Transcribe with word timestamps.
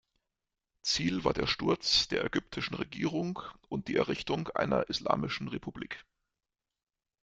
Ziel 0.81 1.25
war 1.25 1.33
der 1.33 1.45
Sturz 1.45 2.07
der 2.07 2.23
ägyptischen 2.25 2.75
Regierung 2.75 3.37
und 3.69 3.87
die 3.87 3.97
Errichtung 3.97 4.47
einer 4.47 4.89
islamischen 4.89 5.47
Republik. 5.47 6.03